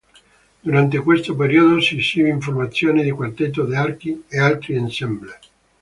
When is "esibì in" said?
1.99-2.41